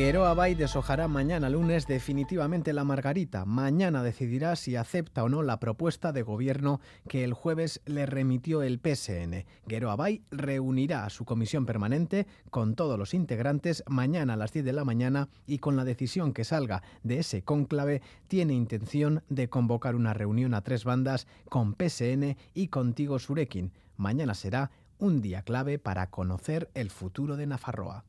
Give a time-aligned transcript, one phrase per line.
[0.00, 3.44] Gueroa Bay deshojará mañana lunes definitivamente la margarita.
[3.44, 8.62] Mañana decidirá si acepta o no la propuesta de gobierno que el jueves le remitió
[8.62, 9.44] el PSN.
[9.66, 14.64] Gueroa Bay reunirá a su comisión permanente con todos los integrantes mañana a las 10
[14.64, 19.50] de la mañana y con la decisión que salga de ese cónclave tiene intención de
[19.50, 23.70] convocar una reunión a tres bandas con PSN y contigo Surekin.
[23.98, 28.06] Mañana será un día clave para conocer el futuro de Nafarroa.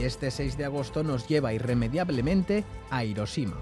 [0.00, 3.56] Y este 6 de agosto nos lleva irremediablemente a Hiroshima.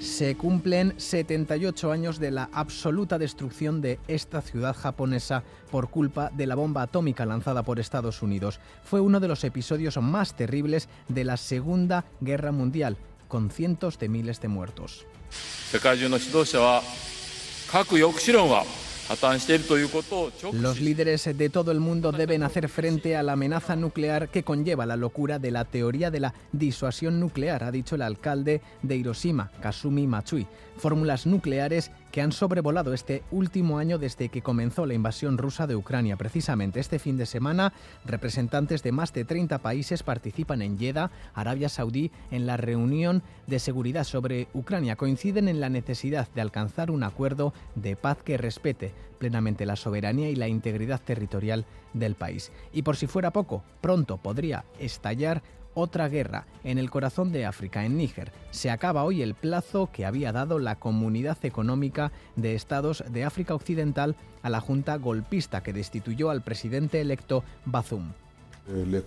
[0.00, 6.46] Se cumplen 78 años de la absoluta destrucción de esta ciudad japonesa por culpa de
[6.46, 8.60] la bomba atómica lanzada por Estados Unidos.
[8.84, 12.98] Fue uno de los episodios más terribles de la Segunda Guerra Mundial,
[13.28, 15.06] con cientos de miles de muertos.
[20.52, 24.86] Los líderes de todo el mundo deben hacer frente a la amenaza nuclear que conlleva
[24.86, 29.50] la locura de la teoría de la disuasión nuclear, ha dicho el alcalde de Hiroshima,
[29.60, 30.46] Kasumi Matsui.
[30.76, 35.76] Fórmulas nucleares que han sobrevolado este último año desde que comenzó la invasión rusa de
[35.76, 36.16] Ucrania.
[36.16, 37.72] Precisamente este fin de semana,
[38.04, 43.58] representantes de más de 30 países participan en Jeddah, Arabia Saudí, en la reunión de
[43.58, 44.96] seguridad sobre Ucrania.
[44.96, 50.30] Coinciden en la necesidad de alcanzar un acuerdo de paz que respete plenamente la soberanía
[50.30, 52.50] y la integridad territorial del país.
[52.72, 55.42] Y por si fuera poco, pronto podría estallar
[55.74, 58.32] otra guerra en el corazón de África, en Níger.
[58.50, 63.54] Se acaba hoy el plazo que había dado la Comunidad Económica de Estados de África
[63.54, 68.12] Occidental a la Junta golpista que destituyó al presidente electo Bazoum.
[68.68, 69.02] Eh,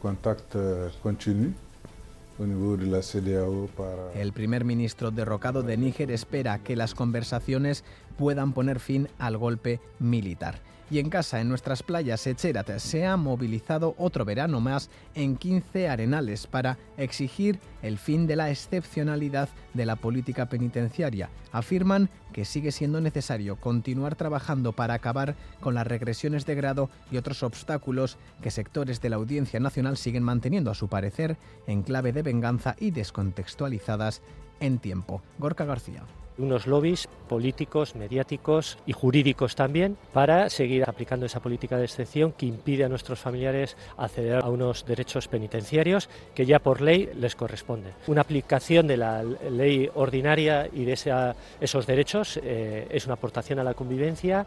[4.15, 7.83] el primer ministro derrocado de Níger espera que las conversaciones
[8.17, 10.59] puedan poner fin al golpe militar.
[10.93, 15.89] Y en casa, en nuestras playas, Echerat se ha movilizado otro verano más en 15
[15.89, 21.31] arenales para exigir el fin de la excepcionalidad de la política penitenciaria.
[21.51, 27.17] Afirman que sigue siendo necesario continuar trabajando para acabar con las regresiones de grado y
[27.17, 32.13] otros obstáculos que sectores de la Audiencia Nacional siguen manteniendo, a su parecer, en clave
[32.13, 34.21] de venganza y descontextualizadas
[34.59, 35.23] en tiempo.
[35.39, 36.03] Gorka García
[36.37, 42.45] unos lobbies políticos, mediáticos y jurídicos también para seguir aplicando esa política de excepción que
[42.45, 47.93] impide a nuestros familiares acceder a unos derechos penitenciarios que ya por ley les corresponden.
[48.07, 53.63] Una aplicación de la ley ordinaria y de esos derechos eh, es una aportación a
[53.63, 54.45] la convivencia.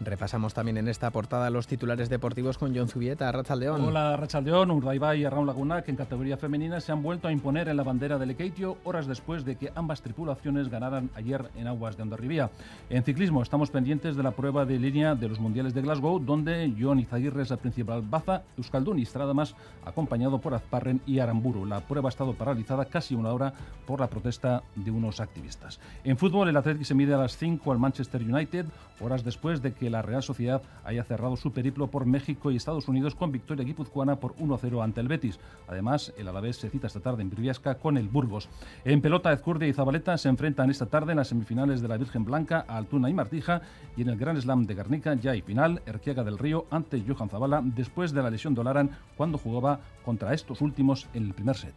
[0.00, 3.84] Repasamos también en esta portada los titulares deportivos con John Zubieta, Rachaldeón.
[3.84, 7.68] Hola Rachaldeón, Urdaibai y Arraun Laguna, que en categoría femenina se han vuelto a imponer
[7.68, 11.96] en la bandera del Ekeitio horas después de que ambas tripulaciones ganaran ayer en aguas
[11.96, 12.48] de Ondarribía.
[12.90, 16.72] En ciclismo estamos pendientes de la prueba de línea de los Mundiales de Glasgow, donde
[16.78, 21.66] John Izaguirre es el principal baza, Euskaldun y más acompañado por Azparren y Aramburu.
[21.66, 23.52] La prueba ha estado paralizada casi una hora
[23.84, 25.80] por la protesta de unos activistas.
[26.04, 28.66] En fútbol, el Atlético se mide a las 5 al Manchester United,
[29.00, 32.88] horas después de que la Real Sociedad haya cerrado su periplo por México y Estados
[32.88, 35.38] Unidos con victoria guipuzcoana por 1-0 ante el Betis.
[35.66, 38.48] Además, el Alavés se cita esta tarde en Briviasca con el Burgos.
[38.84, 42.24] En pelota, Ezcurdia y Zabaleta se enfrentan esta tarde en las semifinales de la Virgen
[42.24, 43.62] Blanca a Altuna y Martija
[43.96, 47.28] y en el Gran Slam de Garnica ya hay final, Erquiaga del Río ante Johan
[47.28, 51.56] Zabala después de la lesión de Olaran cuando jugaba contra estos últimos en el primer
[51.56, 51.74] set.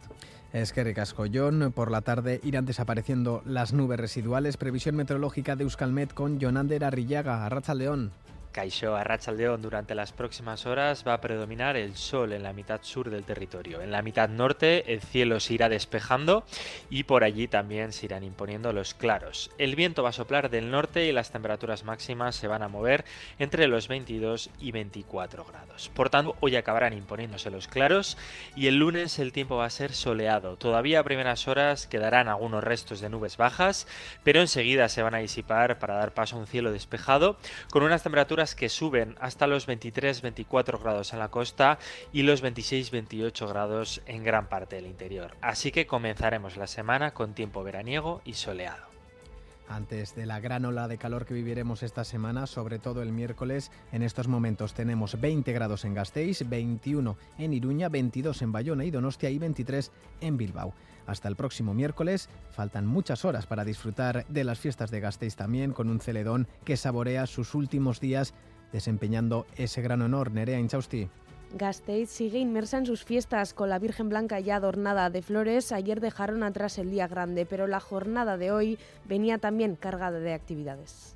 [0.52, 4.58] Es que Recascollón, por la tarde irán desapareciendo las nubes residuales.
[4.58, 8.12] Previsión meteorológica de Euskalmet con Jonander Arrillaga, Arracha León.
[8.52, 12.80] Caixó a León durante las próximas horas va a predominar el sol en la mitad
[12.82, 13.80] sur del territorio.
[13.80, 16.44] En la mitad norte el cielo se irá despejando
[16.90, 19.50] y por allí también se irán imponiendo los claros.
[19.56, 23.06] El viento va a soplar del norte y las temperaturas máximas se van a mover
[23.38, 25.88] entre los 22 y 24 grados.
[25.94, 28.18] Por tanto, hoy acabarán imponiéndose los claros
[28.54, 30.56] y el lunes el tiempo va a ser soleado.
[30.56, 33.86] Todavía a primeras horas quedarán algunos restos de nubes bajas,
[34.24, 37.38] pero enseguida se van a disipar para dar paso a un cielo despejado
[37.70, 41.78] con unas temperaturas que suben hasta los 23-24 grados en la costa
[42.12, 45.36] y los 26-28 grados en gran parte del interior.
[45.40, 48.91] Así que comenzaremos la semana con tiempo veraniego y soleado.
[49.68, 53.70] Antes de la gran ola de calor que viviremos esta semana, sobre todo el miércoles,
[53.92, 58.90] en estos momentos tenemos 20 grados en Gasteiz, 21 en Iruña, 22 en Bayona y
[58.90, 60.74] Donostia y 23 en Bilbao.
[61.06, 65.72] Hasta el próximo miércoles faltan muchas horas para disfrutar de las fiestas de Gasteiz también
[65.72, 68.34] con un celedón que saborea sus últimos días
[68.72, 70.32] desempeñando ese gran honor.
[70.32, 71.08] Nerea Inchausti.
[71.54, 75.70] Gasteiz sigue inmersa en sus fiestas con la Virgen Blanca ya adornada de flores.
[75.72, 80.32] Ayer dejaron atrás el día grande, pero la jornada de hoy venía también cargada de
[80.32, 81.14] actividades.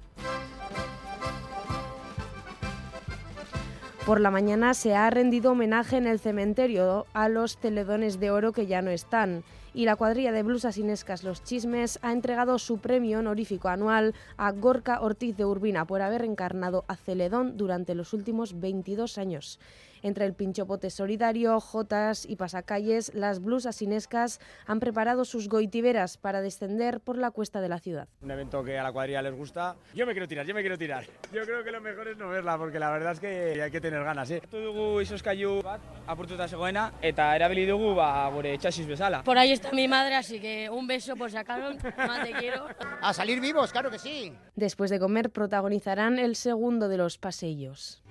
[4.05, 8.53] Por la mañana se ha rendido homenaje en el cementerio a los celedones de oro
[8.53, 9.43] que ya no están
[9.77, 14.51] y la cuadrilla de blusas inescas Los Chismes ha entregado su premio honorífico anual a
[14.51, 19.61] Gorka Ortiz de Urbina por haber encarnado a Celedón durante los últimos 22 años.
[20.03, 26.43] Entre el pinchopote solidario, jotas y pasacalles, las blusas inescas han preparado sus goitiveras para
[26.43, 28.07] descender por la cuesta de la ciudad.
[28.23, 29.75] Un evento que a la cuadrilla les gusta.
[29.95, 31.05] Yo me quiero tirar, yo me quiero tirar.
[31.33, 33.81] Yo creo que lo mejor es no verla, porque la verdad es que hay que
[33.81, 34.41] tener ganas, ¿eh?
[34.45, 39.25] Hartu dugu izoskailu bat apurtuta zegoena eta erabili dugu ba, gure txasis bezala.
[39.25, 42.67] Por ahí está mi madre, así que un beso por sacaron, más te quiero.
[43.01, 44.33] A salir vivos, claro que sí.
[44.55, 48.03] Después de comer protagonizarán el segundo de los paseillos.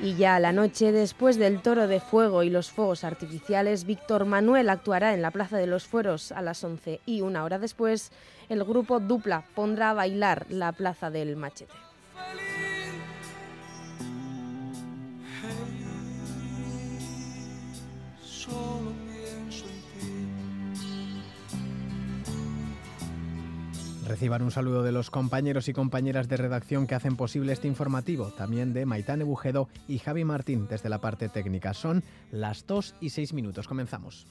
[0.00, 4.26] Y ya a la noche, después del toro de fuego y los fuegos artificiales, Víctor
[4.26, 8.12] Manuel actuará en la Plaza de los Fueros a las 11 y una hora después,
[8.50, 11.72] el grupo Dupla pondrá a bailar la Plaza del Machete.
[24.06, 28.26] Reciban un saludo de los compañeros y compañeras de redacción que hacen posible este informativo,
[28.26, 31.72] también de Maitane Bujedo y Javi Martín desde la parte técnica.
[31.72, 33.66] Son las 2 y 6 minutos.
[33.66, 34.26] Comenzamos.